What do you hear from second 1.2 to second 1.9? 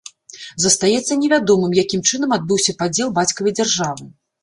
невядомым,